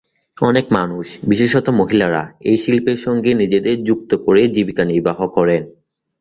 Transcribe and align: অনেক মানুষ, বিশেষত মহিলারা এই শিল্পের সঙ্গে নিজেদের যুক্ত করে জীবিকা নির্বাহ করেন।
অনেক 0.37 0.65
মানুষ, 0.71 1.05
বিশেষত 1.23 1.67
মহিলারা 1.71 2.21
এই 2.41 2.57
শিল্পের 2.57 2.97
সঙ্গে 2.97 3.31
নিজেদের 3.33 3.75
যুক্ত 3.83 4.11
করে 4.25 4.41
জীবিকা 4.47 4.83
নির্বাহ 4.85 5.19
করেন। 5.27 5.61